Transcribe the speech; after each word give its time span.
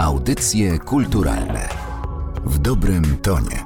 Audycje 0.00 0.78
kulturalne 0.78 1.68
w 2.44 2.58
dobrym 2.58 3.16
tonie. 3.16 3.64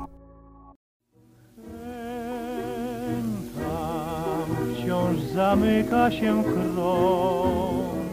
Tam 3.54 4.74
wciąż 4.74 5.18
zamyka 5.20 6.10
się 6.10 6.44
krąg, 6.44 8.12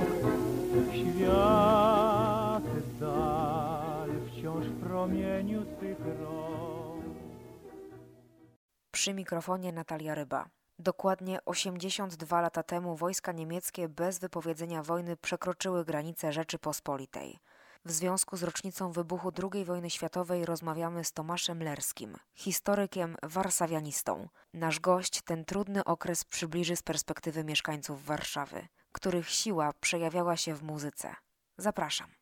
świat 0.93 2.63
dal 2.99 4.09
wciąż 4.27 4.65
w 4.65 4.79
promieniu 4.83 5.65
twych 5.65 5.99
rąk. 6.21 7.05
Przy 8.91 9.13
mikrofonie 9.13 9.71
Natalia 9.71 10.15
Ryba. 10.15 10.49
Dokładnie 10.79 11.39
82 11.45 12.41
lata 12.41 12.63
temu 12.63 12.95
wojska 12.95 13.31
niemieckie 13.31 13.89
bez 13.89 14.19
wypowiedzenia 14.19 14.83
wojny 14.83 15.17
przekroczyły 15.17 15.85
granice 15.85 16.33
Rzeczypospolitej. 16.33 17.39
W 17.85 17.91
związku 17.91 18.37
z 18.37 18.43
rocznicą 18.43 18.91
wybuchu 18.91 19.31
II 19.53 19.65
wojny 19.65 19.89
światowej 19.89 20.45
rozmawiamy 20.45 21.03
z 21.03 21.11
Tomaszem 21.11 21.63
Lerskim, 21.63 22.17
historykiem 22.33 23.15
warszawianistą. 23.23 24.29
Nasz 24.53 24.79
gość 24.79 25.21
ten 25.21 25.45
trudny 25.45 25.83
okres 25.83 26.23
przybliży 26.23 26.75
z 26.75 26.83
perspektywy 26.83 27.43
mieszkańców 27.43 28.05
Warszawy, 28.05 28.67
których 28.91 29.29
siła 29.29 29.73
przejawiała 29.79 30.37
się 30.37 30.55
w 30.55 30.63
muzyce. 30.63 31.15
Zapraszam. 31.57 32.20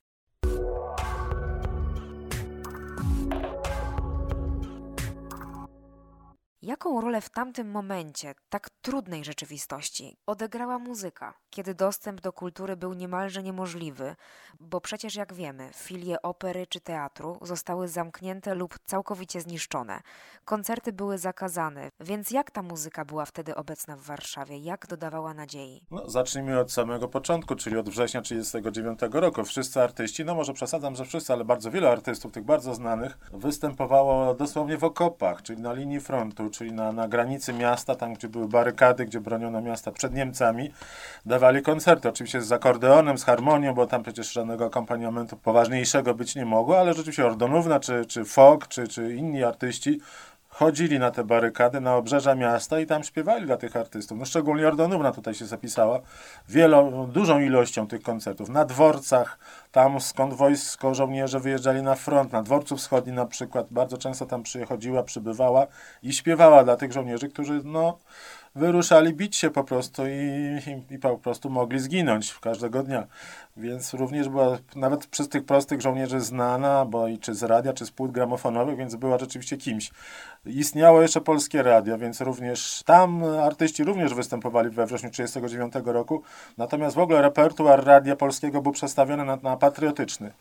Jaką 6.61 7.01
rolę 7.01 7.21
w 7.21 7.29
tamtym 7.29 7.71
momencie, 7.71 8.35
tak 8.49 8.69
trudnej 8.81 9.23
rzeczywistości, 9.23 10.17
odegrała 10.25 10.79
muzyka, 10.79 11.33
kiedy 11.49 11.73
dostęp 11.75 12.21
do 12.21 12.33
kultury 12.33 12.77
był 12.77 12.93
niemalże 12.93 13.43
niemożliwy, 13.43 14.15
bo 14.59 14.81
przecież 14.81 15.15
jak 15.15 15.33
wiemy, 15.33 15.69
filie 15.75 16.21
opery 16.21 16.67
czy 16.67 16.79
teatru 16.79 17.37
zostały 17.41 17.87
zamknięte 17.87 18.55
lub 18.55 18.79
całkowicie 18.85 19.41
zniszczone. 19.41 20.01
Koncerty 20.45 20.93
były 20.93 21.17
zakazane, 21.17 21.89
więc 21.99 22.31
jak 22.31 22.51
ta 22.51 22.61
muzyka 22.61 23.05
była 23.05 23.25
wtedy 23.25 23.55
obecna 23.55 23.95
w 23.95 24.01
Warszawie? 24.01 24.57
Jak 24.57 24.87
dodawała 24.87 25.33
nadziei? 25.33 25.81
No, 25.91 26.09
zacznijmy 26.09 26.59
od 26.59 26.71
samego 26.71 27.07
początku, 27.07 27.55
czyli 27.55 27.77
od 27.77 27.89
września 27.89 28.21
1939 28.21 28.99
roku. 29.21 29.43
Wszyscy 29.43 29.81
artyści, 29.81 30.25
no 30.25 30.35
może 30.35 30.53
przesadzam, 30.53 30.95
że 30.95 31.05
wszyscy, 31.05 31.33
ale 31.33 31.45
bardzo 31.45 31.71
wielu 31.71 31.87
artystów, 31.87 32.31
tych 32.31 32.43
bardzo 32.43 32.75
znanych, 32.75 33.17
występowało 33.33 34.33
dosłownie 34.33 34.77
w 34.77 34.83
okopach, 34.83 35.41
czyli 35.41 35.61
na 35.61 35.73
linii 35.73 35.99
frontu, 35.99 36.48
czyli 36.49 36.71
na, 36.71 36.91
na 36.91 37.07
granicy 37.07 37.53
miasta, 37.53 37.95
tam 37.95 38.13
gdzie 38.13 38.27
były 38.27 38.47
barykady, 38.47 39.05
gdzie 39.05 39.21
broniono 39.21 39.61
miasta 39.61 39.91
przed 39.91 40.13
Niemcami, 40.13 40.71
dawali 41.25 41.61
koncerty. 41.61 42.09
Oczywiście 42.09 42.41
z 42.41 42.51
akordeonem, 42.51 43.17
z 43.17 43.23
harmonią, 43.23 43.73
bo 43.73 43.87
tam 43.87 44.03
przecież 44.03 44.31
żadnego 44.31 44.65
akompaniamentu 44.65 45.37
poważniejszego 45.37 46.13
być 46.13 46.35
nie 46.35 46.45
mogło, 46.45 46.79
ale 46.79 46.93
rzeczywiście 46.93 47.25
Ordonówna, 47.25 47.79
czy, 47.79 48.05
czy 48.05 48.25
Fok, 48.25 48.67
czy, 48.67 48.87
czy 48.87 49.15
inni 49.15 49.43
artyści 49.43 49.99
chodzili 50.59 50.99
na 50.99 51.11
te 51.11 51.23
barykady, 51.23 51.81
na 51.81 51.95
obrzeża 51.95 52.35
miasta 52.35 52.79
i 52.79 52.85
tam 52.85 53.03
śpiewali 53.03 53.45
dla 53.45 53.57
tych 53.57 53.75
artystów. 53.75 54.17
No 54.17 54.25
szczególnie 54.25 54.67
Ordonówna 54.67 55.11
tutaj 55.11 55.33
się 55.33 55.45
zapisała 55.45 55.99
wielą, 56.49 57.07
dużą 57.07 57.39
ilością 57.39 57.87
tych 57.87 58.01
koncertów. 58.01 58.49
Na 58.49 58.65
dworcach, 58.65 59.39
tam 59.71 60.01
skąd 60.01 60.33
wojsko, 60.33 60.95
żołnierze 60.95 61.39
wyjeżdżali 61.39 61.81
na 61.81 61.95
front, 61.95 62.31
na 62.31 62.43
dworcu 62.43 62.77
wschodnim 62.77 63.15
na 63.15 63.25
przykład, 63.25 63.67
bardzo 63.71 63.97
często 63.97 64.25
tam 64.25 64.43
przychodziła, 64.43 65.03
przybywała 65.03 65.67
i 66.03 66.13
śpiewała 66.13 66.63
dla 66.63 66.75
tych 66.75 66.91
żołnierzy, 66.91 67.29
którzy 67.29 67.61
no 67.63 67.97
wyruszali 68.55 69.13
bić 69.13 69.35
się 69.35 69.49
po 69.49 69.63
prostu 69.63 70.03
i, 70.07 70.11
i, 70.89 70.93
i, 70.93 70.99
po 70.99 71.17
prostu 71.17 71.49
mogli 71.49 71.79
zginąć 71.79 72.33
każdego 72.41 72.83
dnia. 72.83 73.07
Więc 73.57 73.93
również 73.93 74.29
była 74.29 74.57
nawet 74.75 75.07
przez 75.07 75.29
tych 75.29 75.45
prostych 75.45 75.81
żołnierzy 75.81 76.19
znana, 76.19 76.85
bo 76.85 77.07
i 77.07 77.17
czy 77.17 77.35
z 77.35 77.43
radia, 77.43 77.73
czy 77.73 77.85
z 77.85 77.91
płyt 77.91 78.11
gramofonowych, 78.11 78.77
więc 78.77 78.95
była 78.95 79.17
rzeczywiście 79.17 79.57
kimś. 79.57 79.91
Istniało 80.45 81.01
jeszcze 81.01 81.21
polskie 81.21 81.63
radio, 81.63 81.97
więc 81.97 82.21
również 82.21 82.83
tam 82.85 83.23
artyści 83.23 83.83
również 83.83 84.13
występowali 84.13 84.69
we 84.69 84.85
wrześniu 84.85 85.09
1939 85.09 85.95
roku. 85.95 86.21
Natomiast 86.57 86.95
w 86.95 86.99
ogóle 86.99 87.21
repertuar 87.21 87.85
radia 87.85 88.15
polskiego 88.15 88.61
był 88.61 88.71
przestawiony 88.71 89.25
na, 89.25 89.35
na 89.35 89.57
patriotyczny. 89.57 90.31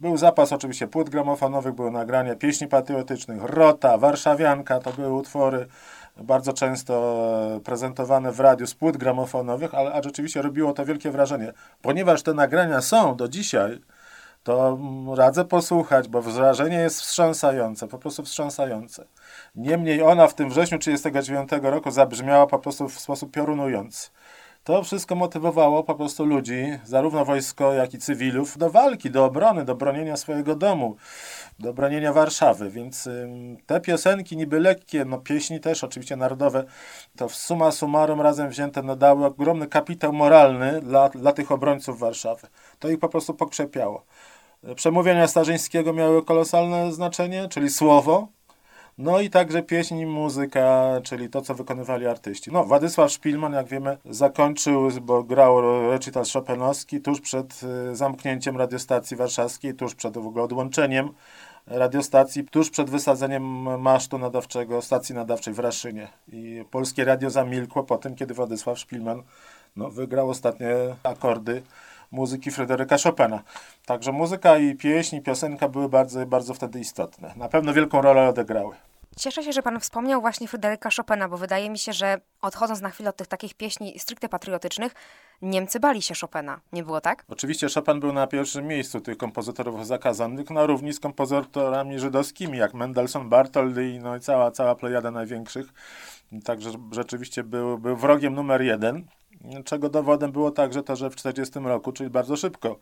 Był 0.00 0.16
zapas 0.16 0.52
oczywiście 0.52 0.86
płyt 0.86 1.10
gramofonowych, 1.10 1.74
były 1.74 1.90
nagrania 1.90 2.34
pieśni 2.34 2.66
patriotycznych, 2.66 3.42
Rota, 3.42 3.98
Warszawianka, 3.98 4.80
to 4.80 4.92
były 4.92 5.12
utwory 5.12 5.66
bardzo 6.18 6.52
często 6.52 7.60
prezentowane 7.64 8.32
w 8.32 8.40
radiu 8.40 8.66
z 8.66 8.74
płyt 8.74 8.96
gramofonowych, 8.96 9.74
ale 9.74 9.92
a 9.92 10.02
rzeczywiście 10.02 10.42
robiło 10.42 10.72
to 10.72 10.84
wielkie 10.84 11.10
wrażenie. 11.10 11.52
Ponieważ 11.82 12.22
te 12.22 12.34
nagrania 12.34 12.80
są 12.80 13.16
do 13.16 13.28
dzisiaj, 13.28 13.80
to 14.42 14.78
radzę 15.16 15.44
posłuchać, 15.44 16.08
bo 16.08 16.22
wrażenie 16.22 16.76
jest 16.76 17.00
wstrząsające, 17.00 17.88
po 17.88 17.98
prostu 17.98 18.22
wstrząsające. 18.22 19.04
Niemniej 19.54 20.02
ona 20.02 20.28
w 20.28 20.34
tym 20.34 20.50
wrześniu 20.50 20.78
1939 20.78 21.72
roku 21.72 21.90
zabrzmiała 21.90 22.46
po 22.46 22.58
prostu 22.58 22.88
w 22.88 23.00
sposób 23.00 23.30
piorunujący. 23.32 24.10
To 24.68 24.82
wszystko 24.82 25.14
motywowało 25.14 25.84
po 25.84 25.94
prostu 25.94 26.24
ludzi, 26.24 26.78
zarówno 26.84 27.24
wojsko, 27.24 27.72
jak 27.72 27.94
i 27.94 27.98
cywilów, 27.98 28.58
do 28.58 28.70
walki, 28.70 29.10
do 29.10 29.24
obrony, 29.24 29.64
do 29.64 29.74
bronienia 29.74 30.16
swojego 30.16 30.56
domu, 30.56 30.96
do 31.58 31.72
bronienia 31.72 32.12
Warszawy. 32.12 32.70
Więc 32.70 33.08
te 33.66 33.80
piosenki 33.80 34.36
niby 34.36 34.60
lekkie, 34.60 35.04
no 35.04 35.18
pieśni 35.18 35.60
też 35.60 35.84
oczywiście 35.84 36.16
narodowe, 36.16 36.64
to 37.16 37.28
w 37.28 37.34
suma 37.34 37.70
summarum 37.70 38.20
razem 38.20 38.48
wzięte 38.48 38.82
no, 38.82 38.96
dały 38.96 39.26
ogromny 39.26 39.66
kapitał 39.66 40.12
moralny 40.12 40.80
dla, 40.80 41.08
dla 41.08 41.32
tych 41.32 41.52
obrońców 41.52 41.98
Warszawy. 41.98 42.46
To 42.78 42.88
ich 42.88 42.98
po 42.98 43.08
prostu 43.08 43.34
pokrzepiało. 43.34 44.04
Przemówienia 44.74 45.28
Starzyńskiego 45.28 45.92
miały 45.92 46.24
kolosalne 46.24 46.92
znaczenie, 46.92 47.48
czyli 47.48 47.70
słowo, 47.70 48.28
no 48.98 49.20
i 49.20 49.30
także 49.30 49.62
pieśń 49.62 49.98
i 49.98 50.06
muzyka, 50.06 50.90
czyli 51.02 51.28
to, 51.28 51.42
co 51.42 51.54
wykonywali 51.54 52.06
artyści. 52.06 52.52
No, 52.52 52.64
Władysław 52.64 53.10
Szpilman, 53.12 53.52
jak 53.52 53.66
wiemy, 53.66 53.96
zakończył, 54.10 54.88
bo 55.02 55.22
grał 55.22 55.60
recital 55.90 56.24
Chopinowski 56.32 57.00
tuż 57.00 57.20
przed 57.20 57.60
y, 57.92 57.96
zamknięciem 57.96 58.56
radiostacji 58.56 59.16
warszawskiej, 59.16 59.74
tuż 59.74 59.94
przed 59.94 60.14
w 60.18 60.26
ogóle 60.26 60.44
odłączeniem 60.44 61.10
radiostacji, 61.66 62.44
tuż 62.44 62.70
przed 62.70 62.90
wysadzeniem 62.90 63.42
masztu 63.80 64.18
nadawczego, 64.18 64.82
stacji 64.82 65.14
nadawczej 65.14 65.54
w 65.54 65.58
Raszynie. 65.58 66.08
I 66.32 66.64
polskie 66.70 67.04
radio 67.04 67.30
zamilkło 67.30 67.84
po 67.84 67.98
tym, 67.98 68.14
kiedy 68.14 68.34
Władysław 68.34 68.78
Szpilman 68.78 69.22
no, 69.76 69.90
wygrał 69.90 70.30
ostatnie 70.30 70.68
akordy 71.02 71.62
muzyki 72.10 72.50
Fryderyka 72.50 72.96
Chopina. 73.04 73.42
Także 73.86 74.12
muzyka 74.12 74.58
i 74.58 74.74
pieśń, 74.74 75.16
i 75.16 75.22
piosenka 75.22 75.68
były 75.68 75.88
bardzo, 75.88 76.26
bardzo 76.26 76.54
wtedy 76.54 76.80
istotne. 76.80 77.32
Na 77.36 77.48
pewno 77.48 77.72
wielką 77.72 78.02
rolę 78.02 78.28
odegrały. 78.28 78.76
Cieszę 79.16 79.42
się, 79.42 79.52
że 79.52 79.62
pan 79.62 79.80
wspomniał 79.80 80.20
właśnie 80.20 80.48
Fryderyka 80.48 80.90
Chopina, 80.96 81.28
bo 81.28 81.36
wydaje 81.36 81.70
mi 81.70 81.78
się, 81.78 81.92
że 81.92 82.20
odchodząc 82.42 82.80
na 82.80 82.90
chwilę 82.90 83.10
od 83.10 83.16
tych 83.16 83.26
takich 83.26 83.54
pieśni 83.54 83.98
stricte 83.98 84.28
patriotycznych, 84.28 84.94
Niemcy 85.42 85.80
bali 85.80 86.02
się 86.02 86.14
Chopina. 86.20 86.60
Nie 86.72 86.82
było 86.82 87.00
tak? 87.00 87.24
Oczywiście 87.28 87.66
Chopin 87.74 88.00
był 88.00 88.12
na 88.12 88.26
pierwszym 88.26 88.66
miejscu 88.66 89.00
tych 89.00 89.16
kompozytorów 89.16 89.86
zakazanych, 89.86 90.50
na 90.50 90.66
równi 90.66 90.92
z 90.92 91.00
kompozytorami 91.00 91.98
żydowskimi, 91.98 92.58
jak 92.58 92.74
Mendelssohn, 92.74 93.28
Bartholdy 93.28 93.88
i 93.88 93.98
no 93.98 94.16
i 94.16 94.20
cała, 94.20 94.50
cała 94.50 94.74
plejada 94.74 95.10
największych. 95.10 95.66
Także 96.44 96.70
rzeczywiście 96.92 97.44
był, 97.44 97.78
był 97.78 97.96
wrogiem 97.96 98.34
numer 98.34 98.62
jeden, 98.62 99.06
czego 99.64 99.88
dowodem 99.88 100.32
było 100.32 100.50
także 100.50 100.82
to, 100.82 100.96
że 100.96 101.10
w 101.10 101.16
1940 101.16 101.68
roku, 101.68 101.92
czyli 101.92 102.10
bardzo 102.10 102.36
szybko, 102.36 102.78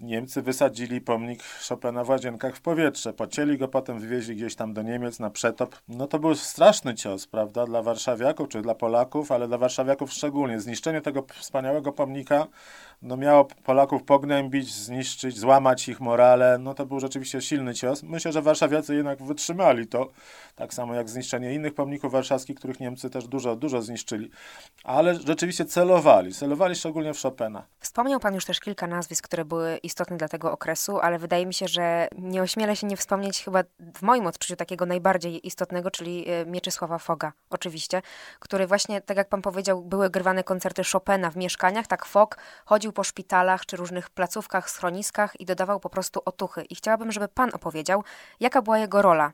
Niemcy 0.00 0.42
wysadzili 0.42 1.00
pomnik 1.00 1.42
Chopina 1.68 2.04
w 2.04 2.08
Łazienkach 2.08 2.56
w 2.56 2.60
powietrze. 2.60 3.12
Pocięli 3.12 3.58
go, 3.58 3.68
potem 3.68 4.00
wywieźli 4.00 4.36
gdzieś 4.36 4.54
tam 4.54 4.74
do 4.74 4.82
Niemiec 4.82 5.18
na 5.18 5.30
przetop. 5.30 5.76
No 5.88 6.06
to 6.06 6.18
był 6.18 6.34
straszny 6.34 6.94
cios, 6.94 7.26
prawda, 7.26 7.66
dla 7.66 7.82
warszawiaków 7.82 8.48
czy 8.48 8.62
dla 8.62 8.74
Polaków, 8.74 9.32
ale 9.32 9.48
dla 9.48 9.58
warszawiaków 9.58 10.12
szczególnie. 10.12 10.60
Zniszczenie 10.60 11.00
tego 11.00 11.24
wspaniałego 11.40 11.92
pomnika 11.92 12.46
no 13.04 13.16
miało 13.16 13.44
Polaków 13.44 14.02
pognębić, 14.02 14.74
zniszczyć, 14.74 15.38
złamać 15.38 15.88
ich 15.88 16.00
morale. 16.00 16.58
No 16.58 16.74
to 16.74 16.86
był 16.86 17.00
rzeczywiście 17.00 17.40
silny 17.40 17.74
cios. 17.74 18.02
Myślę, 18.02 18.32
że 18.32 18.42
warszawiacy 18.42 18.94
jednak 18.94 19.22
wytrzymali 19.22 19.86
to, 19.86 20.08
tak 20.56 20.74
samo 20.74 20.94
jak 20.94 21.08
zniszczenie 21.08 21.54
innych 21.54 21.74
pomników 21.74 22.12
warszawskich, 22.12 22.56
których 22.56 22.80
Niemcy 22.80 23.10
też 23.10 23.28
dużo, 23.28 23.56
dużo 23.56 23.82
zniszczyli. 23.82 24.30
Ale 24.84 25.14
rzeczywiście 25.14 25.64
celowali, 25.64 26.34
celowali 26.34 26.74
szczególnie 26.74 27.14
w 27.14 27.20
Chopina. 27.20 27.66
Wspomniał 27.80 28.20
Pan 28.20 28.34
już 28.34 28.44
też 28.44 28.60
kilka 28.60 28.86
nazwisk, 28.86 29.24
które 29.24 29.44
były 29.44 29.76
istotne 29.86 30.16
dla 30.16 30.28
tego 30.28 30.52
okresu, 30.52 31.00
ale 31.00 31.18
wydaje 31.18 31.46
mi 31.46 31.54
się, 31.54 31.68
że 31.68 32.08
nie 32.18 32.42
ośmielę 32.42 32.76
się 32.76 32.86
nie 32.86 32.96
wspomnieć 32.96 33.44
chyba 33.44 33.62
w 33.94 34.02
moim 34.02 34.26
odczuciu 34.26 34.56
takiego 34.56 34.86
najbardziej 34.86 35.46
istotnego, 35.46 35.90
czyli 35.90 36.30
e, 36.30 36.46
Mieczysława 36.46 36.98
Foga, 36.98 37.32
oczywiście, 37.50 38.02
który 38.38 38.66
właśnie, 38.66 39.00
tak 39.00 39.16
jak 39.16 39.28
Pan 39.28 39.42
powiedział, 39.42 39.82
były 39.82 40.10
grywane 40.10 40.44
koncerty 40.44 40.82
Chopina 40.92 41.30
w 41.30 41.36
mieszkaniach, 41.36 41.86
tak 41.86 42.04
Fog 42.04 42.38
chodził 42.64 42.92
po 42.92 43.04
szpitalach 43.04 43.66
czy 43.66 43.76
różnych 43.76 44.10
placówkach, 44.10 44.70
schroniskach 44.70 45.40
i 45.40 45.44
dodawał 45.44 45.80
po 45.80 45.90
prostu 45.90 46.22
otuchy. 46.24 46.62
I 46.62 46.74
chciałabym, 46.74 47.12
żeby 47.12 47.28
Pan 47.28 47.50
opowiedział, 47.52 48.04
jaka 48.40 48.62
była 48.62 48.78
jego 48.78 49.02
rola 49.02 49.32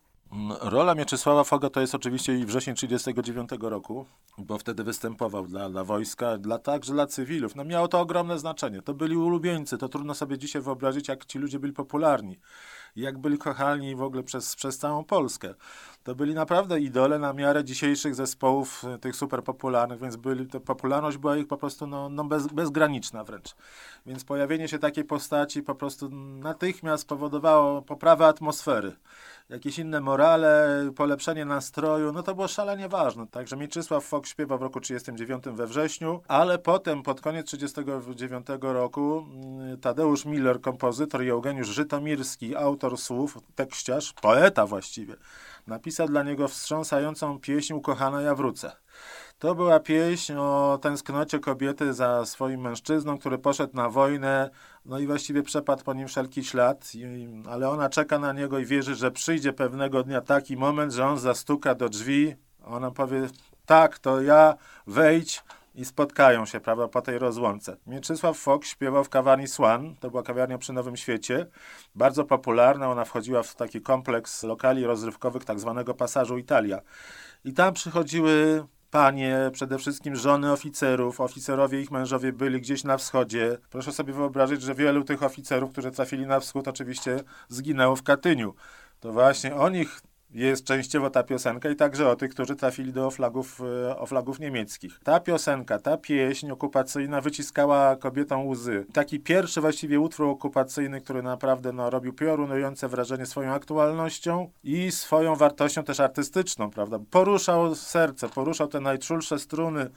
Rola 0.60 0.94
Mieczysława 0.94 1.44
Foga 1.44 1.70
to 1.70 1.80
jest 1.80 1.94
oczywiście 1.94 2.38
i 2.38 2.46
wrzesień 2.46 2.74
1939 2.74 3.70
roku, 3.70 4.06
bo 4.38 4.58
wtedy 4.58 4.84
występował 4.84 5.46
dla, 5.46 5.70
dla 5.70 5.84
wojska, 5.84 6.38
dla, 6.38 6.58
także 6.58 6.92
dla 6.92 7.06
cywilów. 7.06 7.56
No 7.56 7.64
miało 7.64 7.88
to 7.88 8.00
ogromne 8.00 8.38
znaczenie. 8.38 8.82
To 8.82 8.94
byli 8.94 9.16
ulubieńcy. 9.16 9.78
To 9.78 9.88
trudno 9.88 10.14
sobie 10.14 10.38
dzisiaj 10.38 10.62
wyobrazić, 10.62 11.08
jak 11.08 11.24
ci 11.24 11.38
ludzie 11.38 11.58
byli 11.58 11.72
popularni. 11.72 12.38
Jak 12.96 13.18
byli 13.18 13.38
kochani 13.38 13.96
w 13.96 14.02
ogóle 14.02 14.22
przez, 14.22 14.56
przez 14.56 14.78
całą 14.78 15.04
Polskę. 15.04 15.54
To 16.04 16.14
byli 16.14 16.34
naprawdę 16.34 16.80
idole 16.80 17.18
na 17.18 17.32
miarę 17.32 17.64
dzisiejszych 17.64 18.14
zespołów, 18.14 18.84
e, 18.84 18.98
tych 18.98 19.16
super 19.16 19.44
popularnych, 19.44 20.00
więc 20.00 20.16
byli, 20.16 20.46
to 20.46 20.60
popularność 20.60 21.16
była 21.16 21.36
ich 21.36 21.46
po 21.46 21.56
prostu 21.56 21.86
no, 21.86 22.08
no 22.08 22.24
bez, 22.24 22.46
bezgraniczna 22.46 23.24
wręcz. 23.24 23.56
Więc 24.06 24.24
pojawienie 24.24 24.68
się 24.68 24.78
takiej 24.78 25.04
postaci 25.04 25.62
po 25.62 25.74
prostu 25.74 26.08
natychmiast 26.38 27.08
powodowało 27.08 27.82
poprawę 27.82 28.26
atmosfery 28.26 28.96
jakieś 29.50 29.78
inne 29.78 30.00
morale, 30.00 30.80
polepszenie 30.96 31.44
nastroju, 31.44 32.12
no 32.12 32.22
to 32.22 32.34
było 32.34 32.48
szalenie 32.48 32.88
ważne. 32.88 33.26
Także 33.26 33.56
Mieczysław 33.56 34.04
Fok 34.04 34.26
śpiewał 34.26 34.58
w 34.58 34.62
roku 34.62 34.80
39 34.80 35.44
we 35.44 35.66
wrześniu, 35.66 36.22
ale 36.28 36.58
potem 36.58 37.02
pod 37.02 37.20
koniec 37.20 37.46
39 37.46 38.46
roku 38.60 39.26
mm, 39.30 39.80
Tadeusz 39.80 40.24
Miller, 40.24 40.60
kompozytor 40.60 41.24
i 41.24 41.28
Eugeniusz 41.28 41.68
Żytomirski, 41.68 42.56
autor 42.56 42.98
słów, 42.98 43.38
tekściarz, 43.54 44.12
poeta 44.12 44.66
właściwie, 44.66 45.14
napisał 45.70 46.08
dla 46.08 46.22
niego 46.22 46.48
wstrząsającą 46.48 47.40
pieśń 47.40 47.72
Ukochana 47.72 48.22
ja 48.22 48.34
wrócę. 48.34 48.72
To 49.38 49.54
była 49.54 49.80
pieśń 49.80 50.32
o 50.32 50.78
tęsknocie 50.82 51.38
kobiety 51.38 51.94
za 51.94 52.26
swoim 52.26 52.60
mężczyzną, 52.60 53.18
który 53.18 53.38
poszedł 53.38 53.76
na 53.76 53.88
wojnę, 53.88 54.50
no 54.84 54.98
i 54.98 55.06
właściwie 55.06 55.42
przepadł 55.42 55.84
po 55.84 55.94
nim 55.94 56.08
wszelki 56.08 56.44
ślad, 56.44 56.94
i, 56.94 57.28
ale 57.50 57.68
ona 57.68 57.88
czeka 57.88 58.18
na 58.18 58.32
niego 58.32 58.58
i 58.58 58.64
wierzy, 58.64 58.94
że 58.94 59.10
przyjdzie 59.10 59.52
pewnego 59.52 60.02
dnia 60.02 60.20
taki 60.20 60.56
moment, 60.56 60.92
że 60.92 61.06
on 61.06 61.18
zastuka 61.18 61.74
do 61.74 61.88
drzwi, 61.88 62.34
ona 62.64 62.90
powie, 62.90 63.28
tak, 63.66 63.98
to 63.98 64.20
ja, 64.20 64.54
wejdź, 64.86 65.44
i 65.74 65.84
spotkają 65.84 66.46
się, 66.46 66.60
prawda, 66.60 66.88
po 66.88 67.02
tej 67.02 67.18
rozłące. 67.18 67.76
Mieczysław 67.86 68.38
Fok 68.38 68.64
śpiewał 68.64 69.04
w 69.04 69.08
kawarni 69.08 69.48
Swan, 69.48 69.94
to 70.00 70.10
była 70.10 70.22
kawiarnia 70.22 70.58
przy 70.58 70.72
Nowym 70.72 70.96
Świecie, 70.96 71.46
bardzo 71.94 72.24
popularna, 72.24 72.88
ona 72.88 73.04
wchodziła 73.04 73.42
w 73.42 73.54
taki 73.54 73.80
kompleks 73.80 74.42
lokali 74.42 74.84
rozrywkowych 74.84 75.44
tak 75.44 75.60
zwanego 75.60 75.94
Pasażu 75.94 76.38
Italia. 76.38 76.80
I 77.44 77.52
tam 77.52 77.74
przychodziły 77.74 78.64
panie, 78.90 79.50
przede 79.52 79.78
wszystkim 79.78 80.16
żony 80.16 80.52
oficerów, 80.52 81.20
oficerowie 81.20 81.80
ich 81.80 81.90
mężowie 81.90 82.32
byli 82.32 82.60
gdzieś 82.60 82.84
na 82.84 82.96
wschodzie. 82.96 83.58
Proszę 83.70 83.92
sobie 83.92 84.12
wyobrazić, 84.12 84.62
że 84.62 84.74
wielu 84.74 85.04
tych 85.04 85.22
oficerów, 85.22 85.72
którzy 85.72 85.90
trafili 85.90 86.26
na 86.26 86.40
wschód, 86.40 86.68
oczywiście 86.68 87.20
zginęło 87.48 87.96
w 87.96 88.02
Katyniu. 88.02 88.54
To 89.00 89.12
właśnie 89.12 89.56
o 89.56 89.68
nich 89.68 90.00
jest 90.34 90.64
częściowo 90.64 91.10
ta 91.10 91.22
piosenka 91.22 91.70
i 91.70 91.76
także 91.76 92.08
o 92.08 92.16
tych, 92.16 92.30
którzy 92.30 92.56
trafili 92.56 92.92
do 92.92 93.06
oflagów, 93.06 93.60
e, 93.88 93.98
oflagów 93.98 94.40
niemieckich. 94.40 95.00
Ta 95.04 95.20
piosenka, 95.20 95.78
ta 95.78 95.96
pieśń 95.96 96.50
okupacyjna 96.50 97.20
wyciskała 97.20 97.96
kobietom 97.96 98.48
łzy. 98.48 98.86
Taki 98.92 99.20
pierwszy 99.20 99.60
właściwie 99.60 100.00
utwór 100.00 100.26
okupacyjny, 100.26 101.00
który 101.00 101.22
naprawdę 101.22 101.72
no, 101.72 101.90
robił 101.90 102.12
piorunujące 102.12 102.88
wrażenie 102.88 103.26
swoją 103.26 103.52
aktualnością 103.52 104.50
i 104.64 104.92
swoją 104.92 105.36
wartością 105.36 105.84
też 105.84 106.00
artystyczną, 106.00 106.70
prawda? 106.70 106.98
Poruszał 107.10 107.74
serce, 107.74 108.28
poruszał 108.28 108.68
te 108.68 108.80
najczulsze 108.80 109.38
struny 109.38 109.90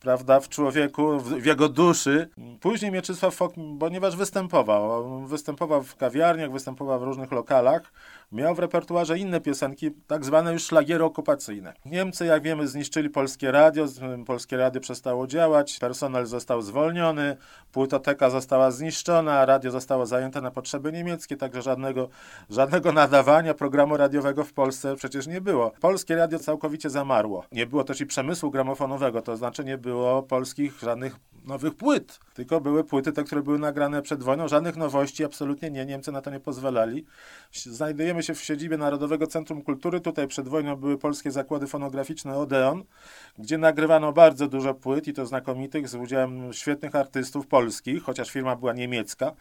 prawda, 0.00 0.40
w 0.40 0.48
człowieku, 0.48 1.18
w, 1.18 1.28
w, 1.28 1.46
jego 1.46 1.68
duszy. 1.68 2.28
Później 2.60 2.92
Mieczysław 2.92 3.34
Fok, 3.34 3.54
ponieważ 3.80 4.16
występował, 4.16 5.20
występował 5.26 5.82
w 5.82 5.96
kawiarniach, 5.96 6.52
występował 6.52 7.00
w 7.00 7.02
różnych 7.02 7.32
lokalach, 7.32 7.92
miał 8.32 8.54
w 8.54 8.58
repertuarze 8.58 9.18
inne 9.18 9.40
piosenki, 9.40 9.90
tak 10.06 10.24
zwane 10.24 10.52
już 10.52 10.64
szlagiery 10.64 11.04
okupacyjne. 11.04 11.74
Niemcy, 11.84 12.26
jak 12.26 12.42
wiemy, 12.42 12.68
zniszczyli 12.68 13.10
polskie 13.10 13.50
radio, 13.50 13.86
polskie 14.26 14.56
radio 14.56 14.80
przestało 14.80 15.26
działać, 15.26 15.78
personel 15.78 16.26
został 16.26 16.62
zwolniony, 16.62 17.36
płytoteka 17.72 18.30
została 18.30 18.70
zniszczona, 18.70 19.46
radio 19.46 19.70
zostało 19.70 20.06
zajęte 20.06 20.40
na 20.40 20.50
potrzeby 20.50 20.92
niemieckie, 20.92 21.36
także 21.36 21.62
żadnego, 21.62 22.08
żadnego 22.50 22.92
nadawania 22.92 23.54
programu 23.54 23.96
radiowego 23.96 24.44
w 24.44 24.52
Polsce 24.52 24.96
przecież 24.96 25.26
nie 25.26 25.40
było. 25.40 25.72
Polskie 25.80 26.16
radio 26.16 26.38
całkowicie 26.38 26.90
zamarło. 26.90 27.44
Nie 27.52 27.66
było 27.66 27.84
też 27.84 28.00
i 28.00 28.06
przemysłu 28.06 28.50
gramofonowego, 28.50 29.22
to 29.22 29.36
znaczy 29.36 29.64
nie 29.64 29.78
było 29.78 29.89
polskich 30.28 30.78
żadnych 30.78 31.16
nowych 31.44 31.74
płyt, 31.74 32.20
tylko 32.34 32.60
były 32.60 32.84
płyty 32.84 33.12
te, 33.12 33.24
które 33.24 33.42
były 33.42 33.58
nagrane 33.58 34.02
przed 34.02 34.22
wojną, 34.22 34.48
żadnych 34.48 34.76
nowości, 34.76 35.24
absolutnie 35.24 35.70
nie, 35.70 35.86
Niemcy 35.86 36.12
na 36.12 36.22
to 36.22 36.30
nie 36.30 36.40
pozwalali. 36.40 37.04
Znajdujemy 37.52 38.22
się 38.22 38.34
w 38.34 38.40
siedzibie 38.40 38.76
Narodowego 38.76 39.26
Centrum 39.26 39.62
Kultury, 39.62 40.00
tutaj 40.00 40.28
przed 40.28 40.48
wojną 40.48 40.76
były 40.76 40.98
polskie 40.98 41.30
zakłady 41.30 41.66
fonograficzne 41.66 42.36
Odeon, 42.36 42.84
gdzie 43.38 43.58
nagrywano 43.58 44.12
bardzo 44.12 44.48
dużo 44.48 44.74
płyt 44.74 45.08
i 45.08 45.12
to 45.12 45.26
znakomitych 45.26 45.88
z 45.88 45.94
udziałem 45.94 46.52
świetnych 46.52 46.94
artystów 46.94 47.46
polskich, 47.46 48.02
chociaż 48.02 48.30
firma 48.30 48.56
była 48.56 48.72
niemiecka, 48.72 49.32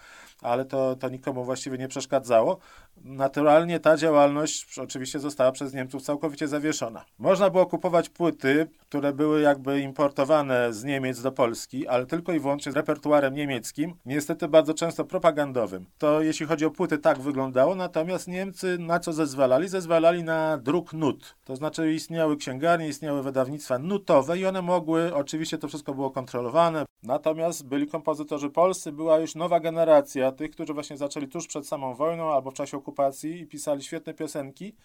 ale 0.42 0.66
to, 0.66 0.96
to 0.96 1.10
nikomu 1.10 1.46
właściwie 1.46 1.78
nie 1.78 1.88
przeszkadzało. 1.88 2.58
Naturalnie 3.04 3.80
ta 3.80 3.98
działalność 3.98 4.80
oczywiście 4.80 5.20
została 5.20 5.52
przez 5.52 5.74
Niemców 5.74 6.02
całkowicie 6.02 6.48
zawieszona. 6.48 7.06
Można 7.20 7.50
było 7.50 7.66
kupować 7.66 8.10
płyty, 8.10 8.68
które 8.80 9.14
były 9.14 9.42
jakby 9.42 9.82
importowane 9.82 10.39
z 10.70 10.84
Niemiec 10.84 11.22
do 11.22 11.32
Polski, 11.32 11.88
ale 11.88 12.06
tylko 12.06 12.34
i 12.34 12.40
wyłącznie 12.40 12.72
z 12.72 12.76
repertuarem 12.76 13.34
niemieckim, 13.34 13.96
niestety 14.06 14.48
bardzo 14.48 14.74
często 14.74 15.06
propagandowym. 15.06 15.86
To 15.98 16.22
jeśli 16.22 16.46
chodzi 16.46 16.66
o 16.66 16.72
płyty, 16.72 16.98
tak 16.98 17.20
wyglądało, 17.20 17.76
natomiast 17.76 18.28
Niemcy 18.28 18.78
na 18.80 19.00
co 19.00 19.14
zezwalali? 19.14 19.68
Zezwalali 19.68 20.24
na 20.24 20.58
druk 20.58 20.94
nut. 20.94 21.36
To 21.46 21.56
znaczy 21.56 21.94
istniały 21.94 22.38
księgarnie, 22.38 22.88
istniały 22.88 23.24
wydawnictwa 23.24 23.80
nutowe 23.80 24.38
i 24.38 24.46
one 24.46 24.62
mogły, 24.62 25.16
oczywiście 25.16 25.58
to 25.58 25.68
wszystko 25.68 25.94
było 25.94 26.12
kontrolowane, 26.12 26.86
natomiast 27.04 27.68
byli 27.68 27.88
kompozytorzy 27.88 28.50
polscy, 28.50 28.92
była 28.92 29.20
już 29.20 29.36
nowa 29.36 29.60
generacja 29.60 30.32
tych, 30.32 30.52
którzy 30.52 30.74
właśnie 30.74 30.98
zaczęli 30.98 31.28
tuż 31.28 31.48
przed 31.48 31.68
samą 31.68 31.96
wojną 31.96 32.34
albo 32.34 32.52
w 32.52 32.54
czasie 32.54 32.78
okupacji 32.78 33.40
i 33.40 33.48
pisali 33.48 33.84
świetne 33.84 34.14
piosenki 34.14 34.76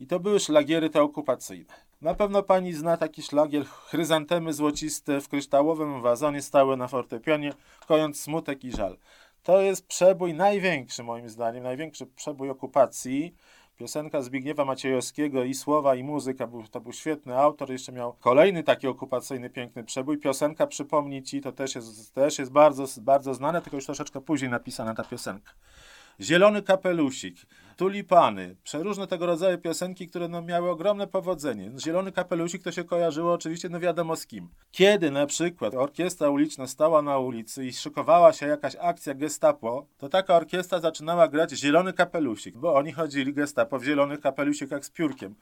i 0.00 0.06
to 0.06 0.20
były 0.20 0.40
szlagiery 0.40 0.90
te 0.90 1.02
okupacyjne. 1.02 1.74
Na 2.00 2.14
pewno 2.14 2.42
pani 2.42 2.72
zna 2.72 2.96
taki 2.96 3.22
szlagier 3.22 3.64
chryzantemy 3.66 4.52
złociste 4.52 5.03
w 5.06 5.28
kryształowym 5.28 6.02
wazonie 6.02 6.42
stały 6.42 6.76
na 6.76 6.88
fortepianie, 6.88 7.52
kojąc 7.86 8.20
smutek 8.20 8.64
i 8.64 8.72
żal. 8.72 8.96
To 9.42 9.60
jest 9.60 9.86
przebój 9.86 10.34
największy, 10.34 11.02
moim 11.02 11.28
zdaniem, 11.28 11.62
największy 11.62 12.06
przebój 12.06 12.50
okupacji. 12.50 13.34
Piosenka 13.76 14.22
Zbigniewa 14.22 14.64
Maciejowskiego 14.64 15.44
i 15.44 15.54
słowa, 15.54 15.94
i 15.94 16.04
muzyka, 16.04 16.48
to 16.70 16.80
był 16.80 16.92
świetny 16.92 17.38
autor. 17.38 17.70
Jeszcze 17.70 17.92
miał 17.92 18.12
kolejny 18.12 18.62
taki 18.62 18.86
okupacyjny, 18.86 19.50
piękny 19.50 19.84
przebój. 19.84 20.18
Piosenka, 20.18 20.66
przypomni 20.66 21.22
ci, 21.22 21.40
to 21.40 21.52
też 21.52 21.74
jest, 21.74 22.14
też 22.14 22.38
jest 22.38 22.52
bardzo, 22.52 22.84
bardzo 23.00 23.34
znane, 23.34 23.62
tylko 23.62 23.76
już 23.76 23.86
troszeczkę 23.86 24.20
później 24.20 24.50
napisana 24.50 24.94
ta 24.94 25.04
piosenka. 25.04 25.52
Zielony 26.20 26.62
kapelusik, 26.62 27.36
tulipany, 27.76 28.56
przeróżne 28.64 29.06
tego 29.06 29.26
rodzaju 29.26 29.58
piosenki, 29.58 30.08
które 30.08 30.28
no, 30.28 30.42
miały 30.42 30.70
ogromne 30.70 31.06
powodzenie. 31.06 31.72
Zielony 31.78 32.12
kapelusik 32.12 32.62
to 32.62 32.72
się 32.72 32.84
kojarzyło 32.84 33.32
oczywiście, 33.32 33.68
no 33.68 33.80
wiadomo 33.80 34.16
z 34.16 34.26
kim. 34.26 34.48
Kiedy 34.70 35.10
na 35.10 35.26
przykład 35.26 35.74
orkiestra 35.74 36.30
uliczna 36.30 36.66
stała 36.66 37.02
na 37.02 37.18
ulicy 37.18 37.66
i 37.66 37.72
szykowała 37.72 38.32
się 38.32 38.46
jakaś 38.46 38.76
akcja 38.80 39.14
gestapo, 39.14 39.86
to 39.98 40.08
taka 40.08 40.36
orkiestra 40.36 40.80
zaczynała 40.80 41.28
grać 41.28 41.50
Zielony 41.50 41.92
kapelusik, 41.92 42.56
bo 42.56 42.74
oni 42.74 42.92
chodzili 42.92 43.34
gestapo 43.34 43.78
w 43.78 43.84
zielonych 43.84 44.20
kapelusikach 44.20 44.84
z 44.84 44.90
piórkiem. 44.90 45.34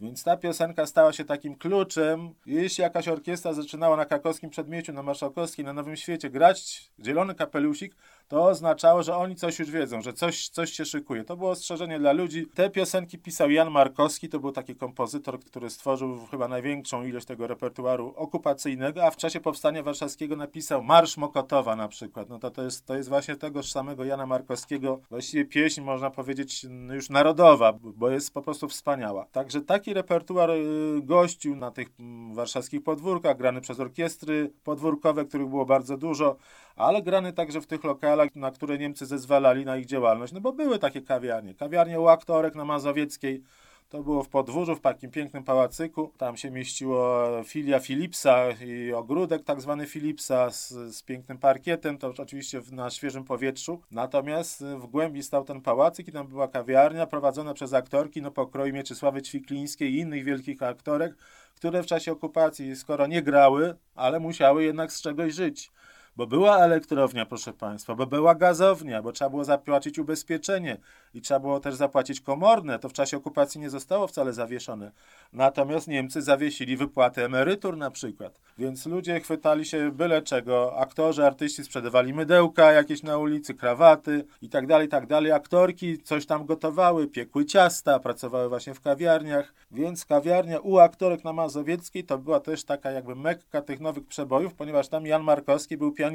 Więc 0.00 0.24
ta 0.24 0.36
piosenka 0.36 0.86
stała 0.86 1.12
się 1.12 1.24
takim 1.24 1.54
kluczem. 1.54 2.30
Jeśli 2.46 2.82
jakaś 2.82 3.08
orkiestra 3.08 3.52
zaczynała 3.52 3.96
na 3.96 4.04
krakowskim 4.04 4.50
przedmieciu, 4.50 4.92
na 4.92 5.02
Marszałkowskiej, 5.02 5.64
na 5.64 5.72
Nowym 5.72 5.96
Świecie 5.96 6.30
grać 6.30 6.90
zielony 7.04 7.34
kapelusik, 7.34 7.94
to 8.28 8.44
oznaczało, 8.44 9.02
że 9.02 9.16
oni 9.16 9.36
coś 9.36 9.58
już 9.58 9.70
wiedzą, 9.70 10.02
że 10.02 10.12
coś, 10.12 10.48
coś 10.48 10.72
się 10.72 10.84
szykuje. 10.84 11.24
To 11.24 11.36
było 11.36 11.50
ostrzeżenie 11.50 11.98
dla 11.98 12.12
ludzi. 12.12 12.46
Te 12.54 12.70
piosenki 12.70 13.18
pisał 13.18 13.50
Jan 13.50 13.70
Markowski, 13.70 14.28
to 14.28 14.40
był 14.40 14.52
taki 14.52 14.74
kompozytor, 14.74 15.40
który 15.40 15.70
stworzył 15.70 16.26
chyba 16.30 16.48
największą 16.48 17.04
ilość 17.04 17.26
tego 17.26 17.46
repertuaru 17.46 18.14
okupacyjnego, 18.16 19.04
a 19.04 19.10
w 19.10 19.16
czasie 19.16 19.40
Powstania 19.40 19.82
Warszawskiego 19.82 20.36
napisał 20.36 20.82
Marsz 20.82 21.16
Mokotowa 21.16 21.76
na 21.76 21.88
przykład. 21.88 22.28
No 22.28 22.38
to, 22.38 22.50
to, 22.50 22.62
jest, 22.62 22.86
to 22.86 22.96
jest 22.96 23.08
właśnie 23.08 23.36
tegoż 23.36 23.72
samego 23.72 24.04
Jana 24.04 24.26
Markowskiego, 24.26 25.00
właściwie 25.10 25.44
pieśń, 25.44 25.80
można 25.80 26.10
powiedzieć, 26.10 26.66
już 26.94 27.10
narodowa, 27.10 27.72
bo 27.72 28.10
jest 28.10 28.34
po 28.34 28.42
prostu 28.42 28.68
wspaniała. 28.68 29.26
Także 29.32 29.60
taki 29.86 29.94
repertuar 29.94 30.50
y, 30.50 31.00
gościł 31.02 31.56
na 31.56 31.70
tych 31.70 31.88
warszawskich 32.32 32.82
podwórkach, 32.82 33.36
grany 33.36 33.60
przez 33.60 33.80
orkiestry 33.80 34.52
podwórkowe, 34.64 35.24
których 35.24 35.48
było 35.48 35.66
bardzo 35.66 35.96
dużo 35.96 36.36
ale 36.76 37.02
grany 37.02 37.32
także 37.32 37.60
w 37.60 37.66
tych 37.66 37.84
lokalach, 37.84 38.34
na 38.34 38.50
które 38.50 38.78
Niemcy 38.78 39.06
zezwalali 39.06 39.64
na 39.64 39.76
ich 39.76 39.86
działalność, 39.86 40.32
no 40.32 40.40
bo 40.40 40.52
były 40.52 40.78
takie 40.78 41.02
kawiarnie. 41.02 41.54
Kawiarnie 41.54 42.00
u 42.00 42.08
aktorek 42.08 42.54
na 42.54 42.64
Mazowieckiej, 42.64 43.42
To 43.88 44.02
było 44.02 44.22
w 44.22 44.28
Podwórzu, 44.28 44.76
w 44.76 44.80
takim 44.80 45.10
pięknym 45.10 45.44
pałacyku. 45.44 46.12
Tam 46.18 46.36
się 46.36 46.50
mieściło 46.50 47.26
filia 47.44 47.80
Philipsa 47.80 48.50
i 48.50 48.92
ogródek 48.92 49.44
tak 49.44 49.60
zwany 49.60 49.86
Philipsa 49.86 50.50
z, 50.50 50.68
z 50.68 51.02
pięknym 51.02 51.38
parkietem, 51.38 51.98
to 51.98 52.12
oczywiście 52.18 52.60
w, 52.60 52.72
na 52.72 52.90
świeżym 52.90 53.24
powietrzu. 53.24 53.80
Natomiast 53.90 54.64
w 54.64 54.86
głębi 54.86 55.22
stał 55.22 55.44
ten 55.44 55.60
pałacyk 55.60 56.08
i 56.08 56.12
tam 56.12 56.26
była 56.26 56.48
kawiarnia 56.48 57.06
prowadzona 57.06 57.54
przez 57.54 57.72
aktorki 57.72 58.22
no 58.22 58.30
pokroju 58.30 58.74
Mieczysławy 58.74 59.22
Ćwiklińskiej 59.22 59.92
i 59.92 59.98
innych 59.98 60.24
wielkich 60.24 60.62
aktorek, 60.62 61.16
które 61.54 61.82
w 61.82 61.86
czasie 61.86 62.12
okupacji, 62.12 62.76
skoro 62.76 63.06
nie 63.06 63.22
grały, 63.22 63.74
ale 63.94 64.20
musiały 64.20 64.64
jednak 64.64 64.92
z 64.92 65.02
czegoś 65.02 65.34
żyć 65.34 65.70
bo 66.16 66.26
była 66.26 66.58
elektrownia, 66.58 67.26
proszę 67.26 67.52
Państwa, 67.52 67.94
bo 67.94 68.06
była 68.06 68.34
gazownia, 68.34 69.02
bo 69.02 69.12
trzeba 69.12 69.30
było 69.30 69.44
zapłacić 69.44 69.98
ubezpieczenie 69.98 70.76
i 71.14 71.20
trzeba 71.20 71.40
było 71.40 71.60
też 71.60 71.74
zapłacić 71.74 72.20
komorne. 72.20 72.78
To 72.78 72.88
w 72.88 72.92
czasie 72.92 73.16
okupacji 73.16 73.60
nie 73.60 73.70
zostało 73.70 74.06
wcale 74.06 74.32
zawieszone. 74.32 74.90
Natomiast 75.32 75.88
Niemcy 75.88 76.22
zawiesili 76.22 76.76
wypłaty 76.76 77.24
emerytur 77.24 77.76
na 77.76 77.90
przykład. 77.90 78.40
Więc 78.58 78.86
ludzie 78.86 79.20
chwytali 79.20 79.64
się 79.64 79.90
byle 79.92 80.22
czego. 80.22 80.76
Aktorzy, 80.78 81.26
artyści 81.26 81.64
sprzedawali 81.64 82.14
mydełka 82.14 82.72
jakieś 82.72 83.02
na 83.02 83.18
ulicy, 83.18 83.54
krawaty 83.54 84.24
i 84.42 84.48
tak 84.48 84.66
dalej, 84.66 84.88
tak 84.88 85.06
dalej. 85.06 85.32
Aktorki 85.32 86.02
coś 86.02 86.26
tam 86.26 86.46
gotowały, 86.46 87.06
piekły 87.06 87.44
ciasta, 87.44 87.98
pracowały 87.98 88.48
właśnie 88.48 88.74
w 88.74 88.80
kawiarniach. 88.80 89.54
Więc 89.70 90.04
kawiarnia 90.04 90.58
u 90.60 90.78
aktorek 90.78 91.24
na 91.24 91.32
Mazowieckiej 91.32 92.04
to 92.04 92.18
była 92.18 92.40
też 92.40 92.64
taka 92.64 92.90
jakby 92.90 93.14
mekka 93.14 93.62
tych 93.62 93.80
nowych 93.80 94.06
przebojów, 94.06 94.54
ponieważ 94.54 94.88
tam 94.88 95.06
Jan 95.06 95.22
Markowski 95.22 95.76
był 95.76 95.92
pianistą. 95.92 96.05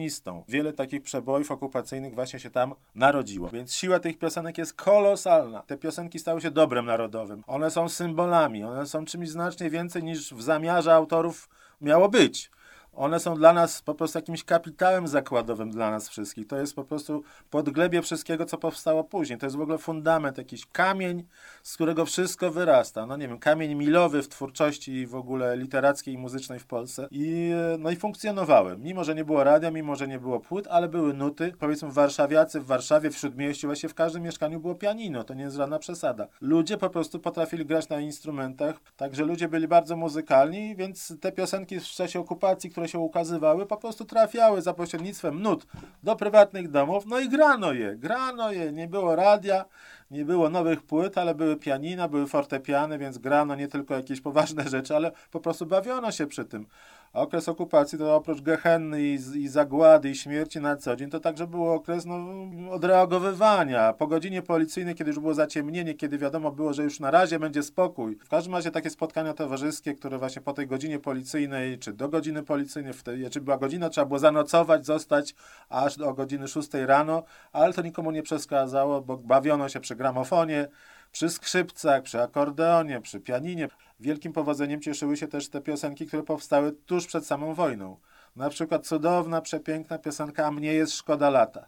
Wiele 0.48 0.74
takich 0.74 1.02
przebojów 1.02 1.52
okupacyjnych 1.52 2.16
właśnie 2.16 2.40
się 2.40 2.50
tam 2.50 2.76
narodziło. 2.96 3.50
Więc 3.50 3.74
siła 3.74 4.00
tych 4.00 4.18
piosenek 4.18 4.58
jest 4.58 4.74
kolosalna. 4.74 5.64
Te 5.64 5.78
piosenki 5.78 6.20
stały 6.20 6.42
się 6.42 6.52
dobrem 6.52 6.86
narodowym. 6.86 7.44
One 7.48 7.72
są 7.72 7.90
symbolami, 7.90 8.64
one 8.64 8.86
są 8.86 9.06
czymś 9.06 9.30
znacznie 9.30 9.70
więcej 9.70 10.04
niż 10.04 10.34
w 10.34 10.42
zamiarze 10.42 10.94
autorów 10.94 11.50
miało 11.82 12.10
być. 12.10 12.52
One 12.96 13.20
są 13.20 13.36
dla 13.36 13.54
nas 13.54 13.82
po 13.82 13.96
prostu 13.96 14.18
jakimś 14.18 14.44
kapitałem 14.44 15.08
zakładowym 15.08 15.72
dla 15.72 15.92
nas 15.92 16.10
wszystkich. 16.10 16.48
To 16.48 16.58
jest 16.58 16.76
po 16.76 16.84
prostu 16.84 17.24
podglebie 17.50 18.02
wszystkiego, 18.02 18.46
co 18.46 18.58
powstało 18.58 19.04
później. 19.04 19.40
To 19.40 19.46
jest 19.46 19.56
w 19.56 19.62
ogóle 19.62 19.78
fundament, 19.78 20.38
jakiś 20.38 20.66
kamień, 20.66 21.24
z 21.64 21.76
którego 21.76 22.06
wszystko 22.06 22.52
wyrasta. 22.52 23.06
No 23.06 23.18
nie 23.18 23.28
wiem, 23.28 23.40
kamień 23.40 23.76
milowy 23.76 24.24
w 24.24 24.30
twórczości 24.30 25.08
w 25.08 25.16
ogóle 25.16 25.58
literackiej 25.58 26.14
i 26.14 26.18
muzycznej 26.18 26.60
w 26.60 26.66
Polsce. 26.66 27.08
I, 27.12 27.52
no 27.80 27.92
i 27.92 27.96
funkcjonowały. 27.96 28.78
Mimo, 28.78 29.04
że 29.04 29.16
nie 29.16 29.26
było 29.26 29.44
radia, 29.44 29.72
mimo, 29.72 29.96
że 29.96 30.08
nie 30.08 30.20
było 30.20 30.40
płyt, 30.40 30.68
ale 30.70 30.90
były 30.90 31.14
nuty. 31.14 31.54
Powiedzmy 31.60 31.92
warszawiacy 31.92 32.60
w 32.60 32.66
Warszawie, 32.66 33.10
w 33.10 33.18
Śródmieściu, 33.18 33.68
właśnie 33.68 33.90
w 33.90 33.94
każdym 33.94 34.24
mieszkaniu 34.24 34.60
było 34.60 34.76
pianino. 34.76 35.24
To 35.24 35.34
nie 35.34 35.44
jest 35.44 35.56
żadna 35.56 35.80
przesada. 35.80 36.28
Ludzie 36.42 36.78
po 36.78 36.90
prostu 36.90 37.20
potrafili 37.20 37.66
grać 37.66 37.90
na 37.90 38.00
instrumentach, 38.00 38.76
także 38.98 39.24
ludzie 39.26 39.48
byli 39.48 39.68
bardzo 39.68 39.96
muzykalni, 39.96 40.76
więc 40.76 41.14
te 41.22 41.32
piosenki 41.32 41.80
w 41.80 41.84
czasie 41.84 42.20
okupacji, 42.20 42.70
które 42.70 42.81
się 42.88 43.00
ukazywały, 43.00 43.66
po 43.66 43.78
prostu 43.78 44.06
trafiały 44.06 44.62
za 44.62 44.74
pośrednictwem 44.74 45.42
nut 45.42 45.68
do 46.04 46.16
prywatnych 46.16 46.72
domów, 46.72 47.06
no 47.06 47.20
i 47.20 47.30
grano 47.30 47.74
je, 47.74 47.96
grano 47.96 48.52
je, 48.52 48.72
nie 48.72 48.88
było 48.88 49.16
radia, 49.16 49.66
nie 50.12 50.26
było 50.26 50.50
nowych 50.50 50.84
płyt, 50.84 51.18
ale 51.18 51.36
były 51.36 51.56
pianina, 51.56 52.08
były 52.08 52.28
fortepiany, 52.28 52.98
więc 52.98 53.18
grano 53.18 53.56
nie 53.56 53.68
tylko 53.68 53.94
jakieś 53.94 54.22
poważne 54.22 54.70
rzeczy, 54.70 54.96
ale 54.96 55.12
po 55.32 55.40
prostu 55.40 55.66
bawiono 55.66 56.12
się 56.12 56.28
przy 56.28 56.46
tym. 56.46 56.66
Okres 57.14 57.50
okupacji 57.50 57.98
to 57.98 58.16
oprócz 58.16 58.42
gehenny 58.42 59.02
i, 59.02 59.14
i 59.14 59.48
zagłady 59.48 60.10
i 60.10 60.16
śmierci 60.16 60.60
na 60.62 60.76
co 60.76 60.96
dzień, 60.96 61.10
to 61.10 61.20
także 61.20 61.48
był 61.48 61.72
okres 61.72 62.06
no, 62.06 62.16
odreagowywania. 62.72 63.94
Po 63.94 64.08
godzinie 64.08 64.42
policyjnej, 64.42 64.96
kiedy 64.96 65.10
już 65.10 65.20
było 65.20 65.34
zaciemnienie, 65.34 65.94
kiedy 65.94 66.18
wiadomo 66.18 66.52
było, 66.52 66.74
że 66.74 66.84
już 66.84 67.00
na 67.00 67.12
razie 67.12 67.40
będzie 67.40 67.64
spokój. 67.64 68.18
W 68.26 68.30
każdym 68.30 68.54
razie 68.54 68.72
takie 68.72 68.90
spotkania 68.90 69.34
towarzyskie, 69.34 69.94
które 69.94 70.18
właśnie 70.18 70.42
po 70.42 70.54
tej 70.54 70.68
godzinie 70.68 71.00
policyjnej, 71.00 71.80
czy 71.80 71.94
do 71.94 72.10
godziny 72.10 72.44
policyjnej, 72.44 72.94
wtedy, 72.94 73.30
czy 73.30 73.42
była 73.42 73.58
godzina, 73.58 73.90
trzeba 73.90 74.06
było 74.06 74.20
zanocować, 74.20 74.86
zostać 74.86 75.36
aż 75.70 75.98
do 75.98 76.14
godziny 76.14 76.48
6 76.48 76.70
rano, 76.74 77.24
ale 77.52 77.74
to 77.74 77.82
nikomu 77.82 78.12
nie 78.12 78.24
przeszkadzało, 78.24 79.02
bo 79.02 79.18
bawiono 79.18 79.70
się 79.70 79.80
przy 79.80 79.96
gramofonie, 79.96 80.68
przy 81.12 81.30
skrzypcach, 81.30 82.04
przy 82.04 82.22
akordeonie, 82.22 83.02
przy 83.02 83.20
pianinie. 83.20 83.68
Wielkim 84.00 84.34
powodzeniem 84.34 84.82
cieszyły 84.82 85.18
się 85.18 85.28
też 85.28 85.50
te 85.50 85.62
piosenki, 85.62 86.08
które 86.08 86.24
powstały 86.24 86.72
tuż 86.72 87.08
przed 87.08 87.26
samą 87.26 87.54
wojną. 87.54 87.98
Na 88.36 88.50
przykład 88.50 88.88
cudowna, 88.88 89.42
przepiękna 89.42 89.98
piosenka 89.98 90.46
A 90.46 90.52
mnie 90.52 90.74
jest 90.74 90.94
szkoda 90.94 91.30
lata. 91.30 91.68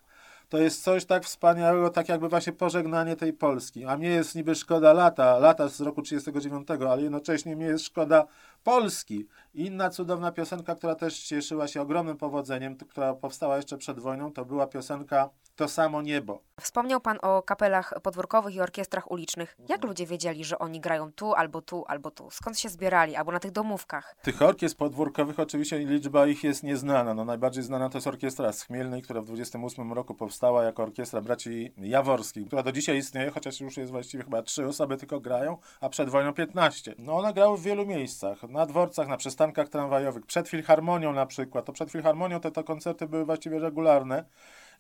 To 0.54 0.58
jest 0.58 0.84
coś 0.84 1.06
tak 1.06 1.24
wspaniałego, 1.24 1.90
tak 1.90 2.10
jakby 2.10 2.30
właśnie 2.30 2.54
pożegnanie 2.54 3.16
tej 3.16 3.34
Polski. 3.34 3.86
A 3.86 3.98
mnie 3.98 4.10
jest 4.10 4.36
niby 4.36 4.56
szkoda 4.56 4.94
lata, 4.94 5.40
lata 5.40 5.70
z 5.70 5.82
roku 5.82 6.02
39, 6.02 6.68
ale 6.90 7.02
jednocześnie 7.02 7.56
mnie 7.56 7.66
jest 7.66 7.86
szkoda 7.86 8.26
Polski. 8.64 9.28
Inna 9.54 9.90
cudowna 9.90 10.32
piosenka, 10.32 10.76
która 10.76 10.96
też 10.96 11.20
cieszyła 11.20 11.68
się 11.68 11.82
ogromnym 11.82 12.18
powodzeniem, 12.18 12.78
która 12.78 13.14
powstała 13.14 13.56
jeszcze 13.56 13.78
przed 13.78 14.00
wojną, 14.00 14.34
to 14.34 14.46
była 14.46 14.68
piosenka 14.68 15.30
To 15.56 15.68
samo 15.68 16.02
niebo. 16.02 16.42
Wspomniał 16.62 17.02
Pan 17.02 17.18
o 17.22 17.42
kapelach 17.42 17.94
podwórkowych 18.04 18.56
i 18.56 18.62
orkiestrach 18.62 19.12
ulicznych. 19.12 19.58
Jak 19.70 19.84
ludzie 19.84 20.06
wiedzieli, 20.06 20.44
że 20.44 20.60
oni 20.60 20.80
grają 20.80 21.12
tu, 21.12 21.34
albo 21.34 21.62
tu, 21.62 21.84
albo 21.88 22.12
tu? 22.12 22.30
Skąd 22.32 22.60
się 22.60 22.70
zbierali? 22.70 23.16
Albo 23.16 23.32
na 23.32 23.40
tych 23.40 23.52
domówkach? 23.52 24.16
Tych 24.22 24.42
orkiestr 24.42 24.78
podwórkowych 24.78 25.40
oczywiście 25.40 25.80
liczba 25.80 26.28
ich 26.28 26.44
jest 26.44 26.64
nieznana. 26.64 27.14
No, 27.14 27.26
najbardziej 27.26 27.64
znana 27.64 27.90
to 27.90 27.98
jest 27.98 28.08
orkiestra 28.08 28.52
z 28.52 28.62
Chmielnej, 28.62 29.02
która 29.02 29.22
w 29.22 29.26
28 29.26 29.94
roku 29.94 30.16
powstała 30.44 30.64
jako 30.64 30.84
orkiestra 30.84 31.22
braci 31.22 31.74
Jaworskich, 31.78 32.48
która 32.48 32.64
do 32.64 32.72
dzisiaj 32.72 32.98
istnieje, 32.98 33.32
chociaż 33.32 33.62
już 33.62 33.78
jest 33.78 33.92
właściwie 33.92 34.24
chyba 34.24 34.42
trzy 34.42 34.68
osoby 34.68 34.98
tylko 34.98 35.20
grają, 35.20 35.58
a 35.82 35.90
przed 35.90 36.10
wojną 36.10 36.34
15. 36.34 36.96
No 36.98 37.18
one 37.18 37.34
grały 37.34 37.58
w 37.58 37.62
wielu 37.62 37.86
miejscach. 37.86 38.44
Na 38.44 38.66
dworcach, 38.66 39.08
na 39.08 39.18
przystankach 39.18 39.70
tramwajowych, 39.70 40.26
przed 40.26 40.50
Filharmonią 40.50 41.14
na 41.14 41.26
przykład. 41.26 41.66
To 41.66 41.74
przed 41.74 41.92
Filharmonią 41.92 42.40
te, 42.40 42.52
te 42.52 42.64
koncerty 42.64 43.08
były 43.08 43.26
właściwie 43.26 43.60
regularne. 43.60 44.26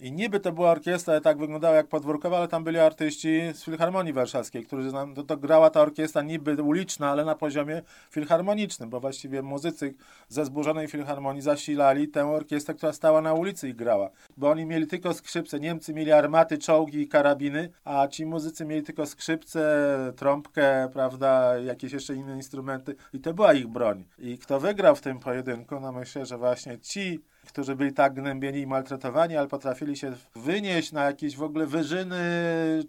I 0.03 0.11
niby 0.11 0.39
to 0.39 0.51
była 0.51 0.71
orkiestra, 0.71 1.21
tak 1.21 1.37
wyglądała 1.37 1.75
jak 1.75 1.87
podwórkowa, 1.87 2.37
ale 2.37 2.47
tam 2.47 2.63
byli 2.63 2.79
artyści 2.79 3.41
z 3.53 3.63
Filharmonii 3.63 4.13
Warszawskiej, 4.13 4.65
którzy 4.65 4.91
nam, 4.91 5.15
to, 5.15 5.23
to 5.23 5.37
grała 5.37 5.69
ta 5.69 5.81
orkiestra 5.81 6.21
niby 6.21 6.63
uliczna, 6.63 7.09
ale 7.09 7.25
na 7.25 7.35
poziomie 7.35 7.81
filharmonicznym, 8.11 8.89
bo 8.89 8.99
właściwie 8.99 9.41
muzycy 9.41 9.93
ze 10.29 10.45
zburzonej 10.45 10.87
Filharmonii 10.87 11.41
zasilali 11.41 12.07
tę 12.07 12.25
orkiestrę, 12.25 12.73
która 12.73 12.93
stała 12.93 13.21
na 13.21 13.33
ulicy 13.33 13.69
i 13.69 13.73
grała. 13.73 14.09
Bo 14.37 14.49
oni 14.49 14.65
mieli 14.65 14.87
tylko 14.87 15.13
skrzypce, 15.13 15.59
Niemcy 15.59 15.93
mieli 15.93 16.11
armaty, 16.11 16.57
czołgi 16.57 17.01
i 17.01 17.07
karabiny, 17.07 17.69
a 17.83 18.07
ci 18.07 18.25
muzycy 18.25 18.65
mieli 18.65 18.83
tylko 18.83 19.05
skrzypce, 19.05 19.87
trąbkę, 20.15 20.89
prawda, 20.93 21.57
jakieś 21.57 21.91
jeszcze 21.91 22.15
inne 22.15 22.35
instrumenty 22.35 22.95
i 23.13 23.19
to 23.19 23.33
była 23.33 23.53
ich 23.53 23.67
broń. 23.67 24.03
I 24.19 24.37
kto 24.37 24.59
wygrał 24.59 24.95
w 24.95 25.01
tym 25.01 25.19
pojedynku, 25.19 25.79
no 25.79 25.91
myślę, 25.91 26.25
że 26.25 26.37
właśnie 26.37 26.79
ci 26.79 27.19
którzy 27.47 27.75
byli 27.75 27.93
tak 27.93 28.13
gnębieni 28.13 28.59
i 28.59 28.67
maltretowani, 28.67 29.37
ale 29.37 29.47
potrafili 29.47 29.97
się 29.97 30.13
wynieść 30.35 30.91
na 30.91 31.03
jakieś 31.03 31.37
w 31.37 31.43
ogóle 31.43 31.65
wyżyny 31.65 32.19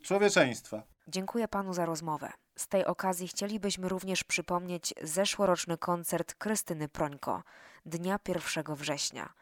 człowieczeństwa. 0.03 0.83
Dziękuję 1.09 1.49
panu 1.49 1.75
za 1.75 1.87
rozmowę. 1.87 2.33
Z 2.57 2.69
tej 2.69 2.85
okazji 2.85 3.29
chcielibyśmy 3.29 3.89
również 3.89 4.25
przypomnieć 4.25 4.95
zeszłoroczny 5.03 5.79
koncert 5.79 6.35
Krystyny 6.35 6.89
Prońko 6.89 7.43
dnia 7.87 8.19
1 8.29 8.75
września. 8.75 9.33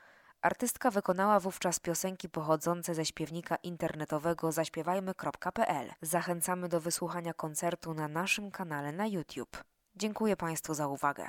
Artystka 0.43 0.91
wykonała 0.91 1.41
wówczas 1.41 1.81
piosenki 1.81 2.29
pochodzące 2.29 2.95
ze 2.95 3.05
śpiewnika 3.05 3.57
internetowego 3.57 4.53
zaśpiewajmy.pl. 4.53 5.93
Zachęcamy 6.03 6.69
do 6.69 6.81
wysłuchania 6.81 7.35
koncertu 7.35 7.95
na 7.95 8.09
naszym 8.09 8.51
kanale 8.51 8.93
na 8.93 9.07
YouTube. 9.07 9.65
Dziękuję 9.97 10.37
Państwu 10.37 10.75
za 10.75 10.89
uwagę. 10.89 11.29